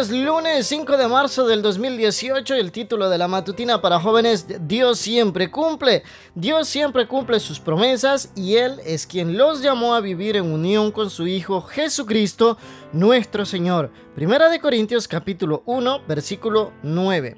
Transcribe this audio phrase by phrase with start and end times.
[0.00, 4.46] es lunes 5 de marzo del 2018 y el título de la matutina para jóvenes,
[4.60, 6.04] Dios siempre cumple.
[6.36, 10.92] Dios siempre cumple sus promesas y Él es quien los llamó a vivir en unión
[10.92, 12.58] con su Hijo Jesucristo,
[12.92, 13.90] nuestro Señor.
[14.14, 17.36] Primera de Corintios capítulo 1, versículo 9.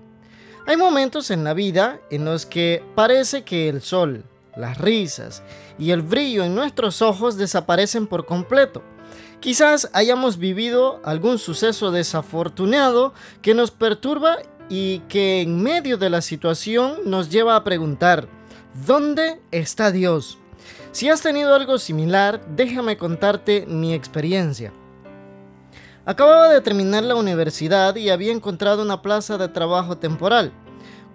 [0.67, 4.25] Hay momentos en la vida en los que parece que el sol,
[4.57, 5.43] las risas
[5.79, 8.83] y el brillo en nuestros ojos desaparecen por completo.
[9.41, 16.21] Quizás hayamos vivido algún suceso desafortunado que nos perturba y que en medio de la
[16.21, 18.29] situación nos lleva a preguntar,
[18.87, 20.39] ¿dónde está Dios?
[20.93, 24.73] Si has tenido algo similar, déjame contarte mi experiencia.
[26.05, 30.53] Acababa de terminar la universidad y había encontrado una plaza de trabajo temporal,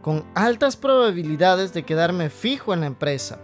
[0.05, 3.39] con altas probabilidades de quedarme fijo en la empresa.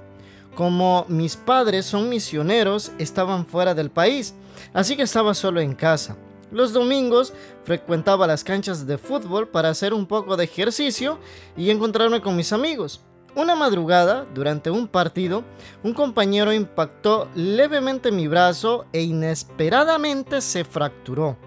[0.53, 4.35] Como mis padres son misioneros, estaban fuera del país,
[4.71, 6.17] así que estaba solo en casa.
[6.51, 11.18] Los domingos frecuentaba las canchas de fútbol para hacer un poco de ejercicio
[11.57, 13.01] y encontrarme con mis amigos.
[13.34, 15.43] Una madrugada, durante un partido,
[15.81, 21.37] un compañero impactó levemente mi brazo e inesperadamente se fracturó.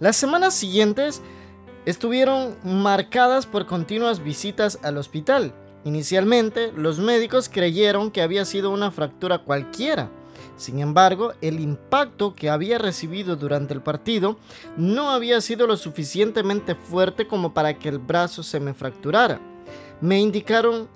[0.00, 1.22] Las semanas siguientes
[1.86, 5.54] estuvieron marcadas por continuas visitas al hospital.
[5.84, 10.10] Inicialmente, los médicos creyeron que había sido una fractura cualquiera.
[10.56, 14.38] Sin embargo, el impacto que había recibido durante el partido
[14.76, 19.40] no había sido lo suficientemente fuerte como para que el brazo se me fracturara.
[20.00, 20.88] Me indicaron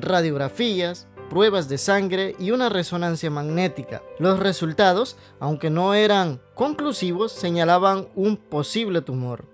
[0.00, 4.02] radiografías, pruebas de sangre y una resonancia magnética.
[4.18, 9.53] Los resultados, aunque no eran conclusivos, señalaban un posible tumor.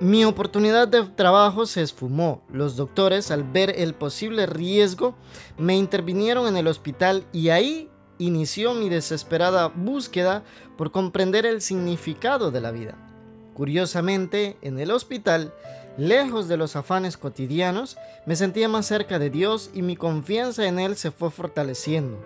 [0.00, 2.42] Mi oportunidad de trabajo se esfumó.
[2.52, 5.14] Los doctores, al ver el posible riesgo,
[5.56, 10.42] me intervinieron en el hospital y ahí inició mi desesperada búsqueda
[10.76, 12.98] por comprender el significado de la vida.
[13.54, 15.54] Curiosamente, en el hospital,
[15.96, 17.96] lejos de los afanes cotidianos,
[18.26, 22.18] me sentía más cerca de Dios y mi confianza en Él se fue fortaleciendo.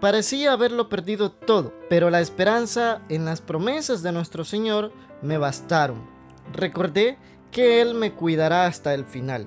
[0.00, 4.90] Parecía haberlo perdido todo, pero la esperanza en las promesas de nuestro Señor
[5.20, 6.19] me bastaron
[6.52, 7.18] recordé
[7.50, 9.46] que Él me cuidará hasta el final.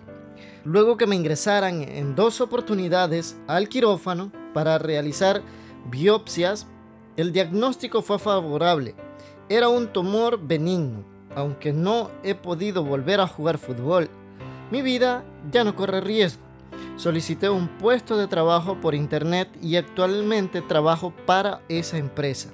[0.65, 5.41] Luego que me ingresaran en dos oportunidades al quirófano para realizar
[5.89, 6.67] biopsias,
[7.17, 8.95] el diagnóstico fue favorable.
[9.49, 11.03] Era un tumor benigno.
[11.35, 14.09] Aunque no he podido volver a jugar fútbol,
[14.71, 16.43] mi vida ya no corre riesgo.
[16.95, 22.49] Solicité un puesto de trabajo por internet y actualmente trabajo para esa empresa.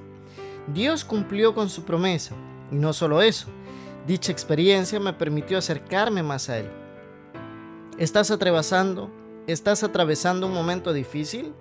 [0.73, 2.35] Dios cumplió con su promesa.
[2.71, 3.47] Y no solo eso,
[4.07, 6.69] Dicha experiencia me permitió acercarme más a Él.
[7.97, 9.11] ¿Estás atravesando?
[9.45, 11.53] ¿Estás atravesando un momento difícil?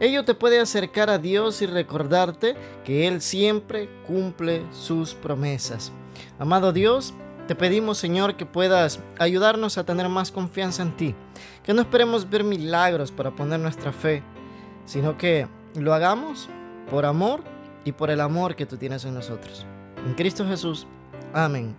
[0.00, 5.92] Ello te puede acercar a Dios y recordarte que Él siempre cumple sus promesas.
[6.38, 7.14] Amado Dios,
[7.46, 11.14] te pedimos Señor que puedas ayudarnos a tener más confianza en ti,
[11.62, 14.22] que no esperemos ver milagros para poner nuestra fe,
[14.86, 16.48] sino que lo hagamos
[16.90, 17.42] por amor
[17.84, 19.66] y por el amor que tú tienes en nosotros.
[20.06, 20.86] En Cristo Jesús.
[21.34, 21.74] Amén.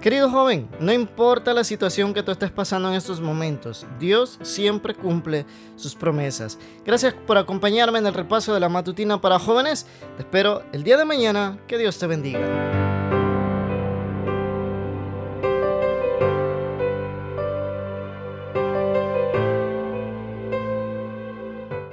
[0.00, 4.94] Querido joven, no importa la situación que tú estés pasando en estos momentos, Dios siempre
[4.94, 5.44] cumple
[5.76, 6.58] sus promesas.
[6.86, 9.84] Gracias por acompañarme en el repaso de la matutina para jóvenes.
[10.16, 11.58] Te espero el día de mañana.
[11.68, 12.40] Que Dios te bendiga.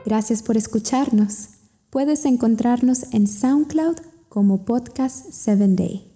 [0.06, 1.50] Gracias por escucharnos.
[1.90, 3.98] Puedes encontrarnos en SoundCloud
[4.30, 6.07] como Podcast 7 Day.